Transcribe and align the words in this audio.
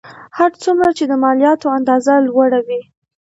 هر 0.37 0.51
څومره 0.63 0.89
چې 0.97 1.03
د 1.07 1.13
مالیاتو 1.23 1.67
اندازه 1.77 2.13
لوړه 2.27 2.59
وي 2.67 2.81